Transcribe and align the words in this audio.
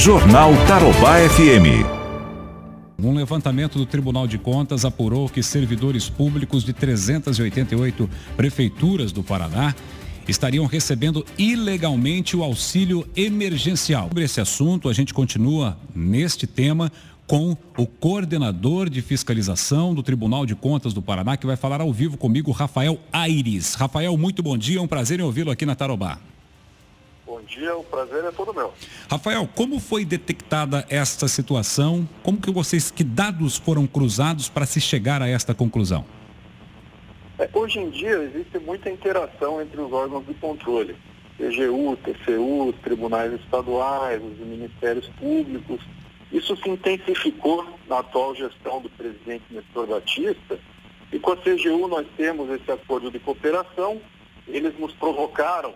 Jornal 0.00 0.52
Tarobá 0.66 1.18
FM. 1.28 1.84
Um 2.98 3.12
levantamento 3.12 3.76
do 3.76 3.84
Tribunal 3.84 4.26
de 4.26 4.38
Contas 4.38 4.86
apurou 4.86 5.28
que 5.28 5.42
servidores 5.42 6.08
públicos 6.08 6.64
de 6.64 6.72
388 6.72 8.08
prefeituras 8.34 9.12
do 9.12 9.22
Paraná 9.22 9.74
estariam 10.26 10.64
recebendo 10.64 11.22
ilegalmente 11.36 12.34
o 12.34 12.42
auxílio 12.42 13.06
emergencial. 13.14 14.08
Sobre 14.08 14.24
esse 14.24 14.40
assunto, 14.40 14.88
a 14.88 14.94
gente 14.94 15.12
continua 15.12 15.76
neste 15.94 16.46
tema 16.46 16.90
com 17.26 17.54
o 17.76 17.86
coordenador 17.86 18.88
de 18.88 19.02
fiscalização 19.02 19.94
do 19.94 20.02
Tribunal 20.02 20.46
de 20.46 20.54
Contas 20.54 20.94
do 20.94 21.02
Paraná, 21.02 21.36
que 21.36 21.46
vai 21.46 21.56
falar 21.56 21.82
ao 21.82 21.92
vivo 21.92 22.16
comigo, 22.16 22.52
Rafael 22.52 22.98
Aires. 23.12 23.74
Rafael, 23.74 24.16
muito 24.16 24.42
bom 24.42 24.56
dia, 24.56 24.78
é 24.78 24.82
um 24.82 24.88
prazer 24.88 25.20
em 25.20 25.24
ouvi-lo 25.24 25.50
aqui 25.50 25.66
na 25.66 25.74
Tarobá. 25.74 26.18
Bom 27.30 27.42
dia, 27.42 27.76
o 27.76 27.84
prazer 27.84 28.24
é 28.24 28.32
todo 28.32 28.52
meu. 28.52 28.74
Rafael, 29.08 29.48
como 29.54 29.78
foi 29.78 30.04
detectada 30.04 30.84
esta 30.90 31.28
situação? 31.28 32.08
Como 32.24 32.40
que 32.40 32.50
vocês, 32.50 32.90
que 32.90 33.04
dados 33.04 33.56
foram 33.56 33.86
cruzados 33.86 34.48
para 34.48 34.66
se 34.66 34.80
chegar 34.80 35.22
a 35.22 35.28
esta 35.28 35.54
conclusão? 35.54 36.04
É, 37.38 37.48
hoje 37.54 37.78
em 37.78 37.88
dia 37.88 38.16
existe 38.24 38.58
muita 38.58 38.90
interação 38.90 39.62
entre 39.62 39.80
os 39.80 39.92
órgãos 39.92 40.26
de 40.26 40.34
controle, 40.34 40.96
TGU, 41.38 41.96
TCU, 41.98 42.74
tribunais 42.82 43.32
estaduais, 43.34 44.20
os 44.20 44.36
ministérios 44.44 45.06
públicos. 45.10 45.80
Isso 46.32 46.56
se 46.56 46.68
intensificou 46.68 47.64
na 47.88 48.00
atual 48.00 48.34
gestão 48.34 48.82
do 48.82 48.90
presidente 48.90 49.44
Nestor 49.50 49.86
Batista 49.86 50.58
e 51.12 51.18
com 51.20 51.30
a 51.30 51.36
CGU 51.36 51.86
nós 51.86 52.08
temos 52.16 52.50
esse 52.50 52.68
acordo 52.72 53.08
de 53.08 53.20
cooperação. 53.20 54.00
Eles 54.48 54.76
nos 54.80 54.92
provocaram 54.94 55.72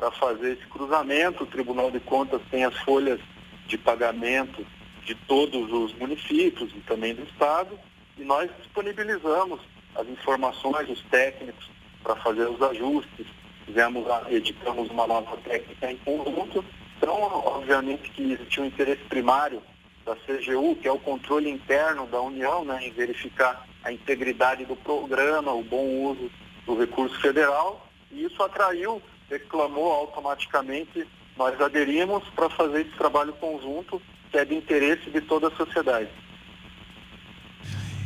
para 0.00 0.10
fazer 0.12 0.52
esse 0.52 0.66
cruzamento. 0.68 1.44
O 1.44 1.46
Tribunal 1.46 1.90
de 1.90 2.00
Contas 2.00 2.40
tem 2.50 2.64
as 2.64 2.74
folhas 2.78 3.20
de 3.66 3.76
pagamento 3.76 4.66
de 5.04 5.14
todos 5.14 5.70
os 5.70 5.94
municípios 5.98 6.72
e 6.74 6.80
também 6.80 7.14
do 7.14 7.22
Estado, 7.24 7.78
e 8.16 8.24
nós 8.24 8.50
disponibilizamos 8.58 9.60
as 9.94 10.08
informações, 10.08 10.88
os 10.88 11.02
técnicos, 11.10 11.68
para 12.02 12.16
fazer 12.16 12.48
os 12.48 12.62
ajustes. 12.62 13.26
Fizemos, 13.66 14.06
editamos 14.30 14.90
uma 14.90 15.06
nova 15.06 15.36
técnica 15.38 15.92
em 15.92 15.98
conjunto. 15.98 16.64
Então, 16.96 17.20
obviamente 17.20 18.10
que 18.10 18.32
existe 18.32 18.60
um 18.60 18.64
interesse 18.64 19.02
primário 19.04 19.62
da 20.06 20.16
CGU, 20.16 20.76
que 20.76 20.88
é 20.88 20.92
o 20.92 20.98
controle 20.98 21.50
interno 21.50 22.06
da 22.06 22.22
União, 22.22 22.64
né, 22.64 22.86
em 22.86 22.90
verificar 22.90 23.66
a 23.84 23.92
integridade 23.92 24.64
do 24.64 24.76
programa, 24.76 25.52
o 25.52 25.62
bom 25.62 25.86
uso 26.06 26.30
do 26.64 26.78
recurso 26.78 27.20
federal, 27.20 27.86
e 28.10 28.24
isso 28.24 28.42
atraiu 28.42 29.02
reclamou 29.30 29.92
automaticamente, 29.92 31.06
nós 31.36 31.58
aderimos 31.60 32.24
para 32.34 32.50
fazer 32.50 32.82
esse 32.82 32.96
trabalho 32.96 33.32
conjunto 33.34 34.02
que 34.30 34.38
é 34.38 34.44
de 34.44 34.54
interesse 34.54 35.08
de 35.10 35.20
toda 35.20 35.48
a 35.48 35.50
sociedade. 35.52 36.08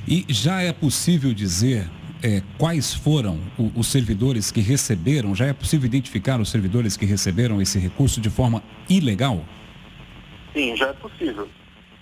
E 0.06 0.24
já 0.28 0.60
é 0.60 0.72
possível 0.72 1.32
dizer 1.32 1.88
é, 2.22 2.42
quais 2.58 2.94
foram 2.94 3.40
o, 3.58 3.80
os 3.80 3.88
servidores 3.88 4.50
que 4.50 4.60
receberam, 4.60 5.34
já 5.34 5.46
é 5.46 5.52
possível 5.52 5.86
identificar 5.86 6.40
os 6.40 6.50
servidores 6.50 6.96
que 6.96 7.06
receberam 7.06 7.60
esse 7.60 7.78
recurso 7.78 8.20
de 8.20 8.30
forma 8.30 8.62
ilegal? 8.88 9.44
Sim, 10.52 10.76
já 10.76 10.88
é 10.88 10.92
possível. 10.92 11.48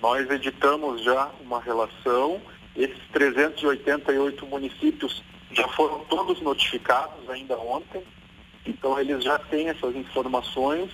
Nós 0.01 0.29
editamos 0.31 1.03
já 1.03 1.31
uma 1.41 1.61
relação, 1.61 2.41
esses 2.77 2.99
388 3.13 4.47
municípios 4.47 5.23
já 5.53 5.69
foram 5.69 6.01
todos 6.07 6.41
notificados 6.41 7.29
ainda 7.29 7.57
ontem, 7.59 8.03
então 8.67 8.99
eles 8.99 9.23
já 9.25 9.39
têm 9.39 9.69
essas 9.69 9.95
informações. 9.97 10.91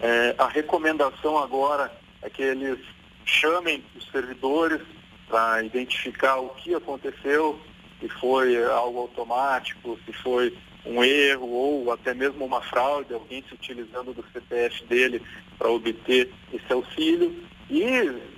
É, 0.00 0.34
a 0.38 0.46
recomendação 0.46 1.38
agora 1.38 1.92
é 2.22 2.30
que 2.30 2.42
eles 2.42 2.78
chamem 3.24 3.84
os 3.96 4.04
servidores 4.10 4.80
para 5.28 5.62
identificar 5.62 6.38
o 6.38 6.50
que 6.50 6.74
aconteceu, 6.74 7.60
se 8.00 8.08
foi 8.08 8.62
algo 8.64 9.00
automático, 9.00 9.98
se 10.04 10.12
foi 10.12 10.56
um 10.84 11.04
erro 11.04 11.48
ou 11.48 11.92
até 11.92 12.14
mesmo 12.14 12.44
uma 12.44 12.62
fraude, 12.62 13.12
alguém 13.12 13.44
se 13.46 13.54
utilizando 13.54 14.14
do 14.14 14.24
CPF 14.32 14.84
dele 14.86 15.22
para 15.58 15.70
obter 15.70 16.32
esse 16.52 16.72
auxílio. 16.72 17.44
E, 17.68 17.86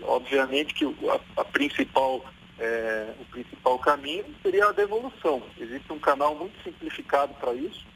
obviamente, 0.02 0.74
que 0.74 0.84
a, 0.84 1.40
a 1.40 1.44
principal, 1.44 2.24
é, 2.58 3.14
o 3.18 3.24
principal 3.26 3.78
caminho 3.78 4.24
seria 4.42 4.66
a 4.66 4.72
devolução. 4.72 5.42
Existe 5.58 5.90
um 5.92 5.98
canal 5.98 6.34
muito 6.34 6.54
simplificado 6.62 7.32
para 7.34 7.54
isso, 7.54 7.86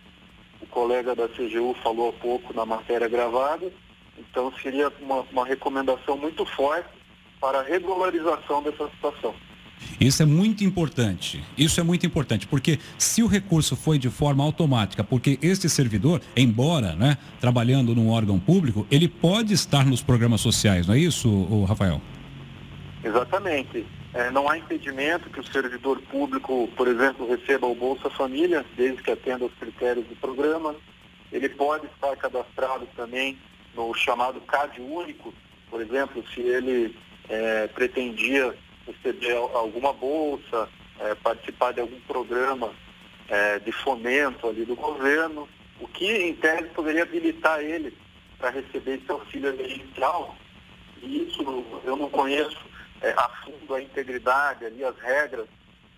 colega 0.76 1.14
da 1.14 1.26
CGU 1.26 1.74
falou 1.82 2.10
há 2.10 2.12
pouco 2.12 2.52
na 2.52 2.66
matéria 2.66 3.08
gravada. 3.08 3.72
Então 4.18 4.52
seria 4.62 4.92
uma, 5.00 5.24
uma 5.32 5.46
recomendação 5.46 6.18
muito 6.18 6.44
forte 6.44 6.90
para 7.40 7.60
a 7.60 7.62
regularização 7.62 8.62
dessa 8.62 8.86
situação. 8.90 9.34
Isso 9.98 10.22
é 10.22 10.26
muito 10.26 10.64
importante. 10.64 11.42
Isso 11.56 11.80
é 11.80 11.82
muito 11.82 12.04
importante, 12.04 12.46
porque 12.46 12.78
se 12.98 13.22
o 13.22 13.26
recurso 13.26 13.74
foi 13.74 13.98
de 13.98 14.10
forma 14.10 14.44
automática, 14.44 15.02
porque 15.02 15.38
este 15.40 15.66
servidor, 15.66 16.20
embora 16.36 16.94
né, 16.94 17.16
trabalhando 17.40 17.94
num 17.94 18.10
órgão 18.10 18.38
público, 18.38 18.86
ele 18.90 19.08
pode 19.08 19.54
estar 19.54 19.86
nos 19.86 20.02
programas 20.02 20.42
sociais, 20.42 20.86
não 20.86 20.94
é 20.94 20.98
isso, 20.98 21.64
Rafael? 21.64 22.02
Exatamente. 23.06 23.86
É, 24.12 24.30
não 24.30 24.48
há 24.50 24.58
impedimento 24.58 25.30
que 25.30 25.38
o 25.38 25.46
servidor 25.46 26.00
público, 26.10 26.68
por 26.76 26.88
exemplo, 26.88 27.28
receba 27.28 27.66
o 27.66 27.74
Bolsa 27.74 28.10
Família, 28.10 28.64
desde 28.76 29.00
que 29.00 29.12
atenda 29.12 29.44
aos 29.44 29.54
critérios 29.54 30.04
do 30.06 30.16
programa. 30.16 30.74
Ele 31.30 31.48
pode 31.48 31.86
estar 31.86 32.16
cadastrado 32.16 32.88
também 32.96 33.38
no 33.74 33.94
chamado 33.94 34.40
CAD 34.40 34.80
único, 34.80 35.32
por 35.70 35.80
exemplo, 35.80 36.24
se 36.34 36.40
ele 36.40 36.96
é, 37.28 37.68
pretendia 37.68 38.54
receber 38.86 39.36
alguma 39.36 39.92
bolsa, 39.92 40.68
é, 40.98 41.14
participar 41.14 41.72
de 41.72 41.80
algum 41.80 42.00
programa 42.00 42.72
é, 43.28 43.60
de 43.60 43.70
fomento 43.70 44.48
ali 44.48 44.64
do 44.64 44.74
governo, 44.74 45.48
o 45.78 45.86
que 45.86 46.10
em 46.10 46.34
tese 46.34 46.70
poderia 46.70 47.02
habilitar 47.02 47.60
ele 47.60 47.96
para 48.38 48.50
receber 48.50 48.96
esse 48.96 49.10
auxílio 49.10 49.50
emergencial. 49.50 50.34
E 51.02 51.28
isso 51.28 51.42
eu 51.84 51.96
não 51.96 52.08
conheço 52.08 52.66
é, 53.00 53.10
a 53.10 53.28
fundo 53.44 53.74
a 53.74 53.82
integridade 53.82 54.64
ali, 54.64 54.84
as 54.84 54.98
regras 54.98 55.46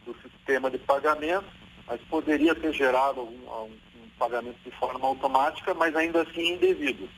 do 0.05 0.15
sistema 0.23 0.71
de 0.71 0.79
pagamento, 0.79 1.47
mas 1.87 2.01
poderia 2.11 2.55
ter 2.55 2.73
gerado 2.73 3.21
algum, 3.21 3.35
um, 3.35 3.71
um 3.97 4.09
pagamento 4.19 4.59
de 4.65 4.71
forma 4.73 5.07
automática, 5.07 5.75
mas 5.75 5.95
ainda 5.95 6.23
assim 6.23 6.55
indevido. 6.55 7.09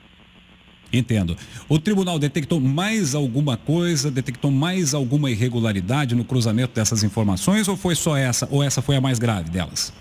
Entendo. 0.92 1.36
O 1.68 1.78
tribunal 1.78 2.18
detectou 2.18 2.58
mais 2.58 3.14
alguma 3.14 3.56
coisa, 3.56 4.10
detectou 4.10 4.50
mais 4.50 4.92
alguma 4.92 5.30
irregularidade 5.30 6.16
no 6.16 6.24
cruzamento 6.24 6.74
dessas 6.74 7.04
informações 7.04 7.68
ou 7.68 7.76
foi 7.76 7.94
só 7.94 8.16
essa, 8.16 8.48
ou 8.50 8.62
essa 8.62 8.82
foi 8.82 8.96
a 8.96 9.00
mais 9.00 9.18
grave 9.18 9.50
delas? 9.50 9.92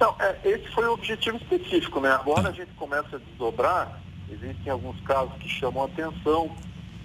Não, 0.00 0.16
é, 0.18 0.36
esse 0.44 0.68
foi 0.72 0.84
o 0.86 0.94
objetivo 0.94 1.36
específico, 1.36 2.00
né? 2.00 2.10
Agora 2.10 2.42
tá. 2.42 2.48
a 2.48 2.52
gente 2.52 2.72
começa 2.72 3.14
a 3.14 3.18
desdobrar, 3.20 4.00
existem 4.28 4.72
alguns 4.72 5.00
casos 5.02 5.32
que 5.38 5.48
chamam 5.48 5.84
a 5.84 5.86
atenção, 5.86 6.50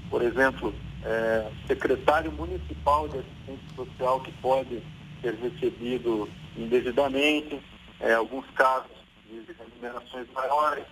por 0.10 0.24
exemplo, 0.24 0.74
é, 1.08 1.50
secretário 1.66 2.32
municipal 2.34 3.08
de 3.08 3.20
assistência 3.20 3.76
social 3.76 4.20
que 4.20 4.32
pode 4.34 4.84
ser 5.22 5.34
recebido 5.36 6.30
indevidamente, 6.58 7.60
é, 8.02 8.14
alguns 8.14 8.46
casos 8.52 8.92
de 9.26 9.42
remunerações 9.54 10.28
maiores. 10.34 10.84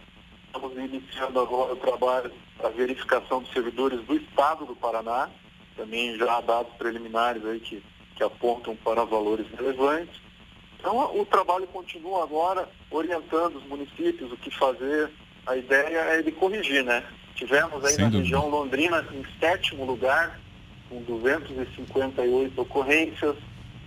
Estamos 0.48 0.78
iniciando 0.78 1.40
agora 1.40 1.74
o 1.74 1.76
trabalho 1.76 2.32
para 2.58 2.70
verificação 2.70 3.42
dos 3.42 3.52
servidores 3.52 4.00
do 4.06 4.16
Estado 4.16 4.66
do 4.66 4.76
Paraná, 4.76 5.30
também 5.76 6.18
já 6.18 6.38
há 6.38 6.42
dados 6.42 6.74
preliminares 6.76 7.46
aí 7.46 7.60
que, 7.60 7.84
que 8.16 8.24
apontam 8.24 8.74
para 8.78 9.04
valores 9.04 9.46
relevantes. 9.52 10.22
Então 10.80 11.20
o 11.20 11.26
trabalho 11.26 11.68
continua 11.68 12.24
agora 12.24 12.70
orientando 12.90 13.58
os 13.58 13.66
municípios 13.66 14.32
o 14.32 14.38
que 14.38 14.50
fazer. 14.52 15.12
A 15.46 15.58
ideia 15.58 15.98
é 15.98 16.22
de 16.22 16.32
corrigir, 16.32 16.84
né? 16.84 17.04
Tivemos 17.36 17.84
aí 17.84 17.94
Sem 17.94 18.06
na 18.06 18.10
dúvida. 18.10 18.24
região 18.24 18.50
Londrina 18.50 19.06
em 19.12 19.26
sétimo 19.40 19.86
lugar, 19.86 20.40
com 20.90 21.02
258 21.04 22.62
ocorrências, 22.62 23.36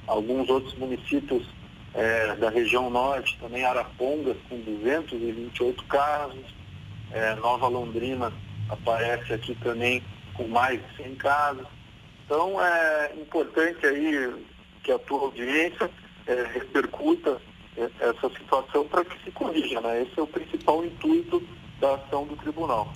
alguns 0.07 0.49
outros 0.49 0.75
municípios 0.75 1.47
é, 1.95 2.35
da 2.37 2.51
região 2.51 2.91
norte, 2.91 3.39
também 3.41 3.65
Arapongas, 3.65 4.37
com 4.49 4.59
228 4.61 5.85
casos, 5.85 6.45
é, 7.11 7.35
Nova 7.37 7.69
Londrina 7.69 8.33
aparece 8.69 9.33
aqui 9.33 9.55
também 9.57 10.03
com 10.35 10.47
mais 10.47 10.81
de 10.81 11.03
100 11.03 11.15
casos. 11.17 11.67
Então 12.25 12.63
é 12.63 13.13
importante 13.17 13.87
aí 13.87 14.35
que 14.83 14.93
a 14.93 14.99
tua 14.99 15.21
audiência 15.21 15.91
é, 16.27 16.47
repercuta 16.53 17.41
é, 17.77 17.89
essa 18.01 18.29
situação 18.39 18.87
para 18.87 19.05
que 19.05 19.25
se 19.25 19.31
corrija, 19.31 19.81
né? 19.81 20.03
Esse 20.03 20.21
é 20.21 20.23
o 20.23 20.27
principal 20.27 20.85
intuito 20.85 21.43
da 21.81 21.95
ação 21.95 22.27
do 22.27 22.37
tribunal. 22.37 22.93